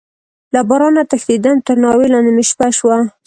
[0.53, 2.97] له بارانه تښتيدم، تر ناوې لاندې مې شپه شوه.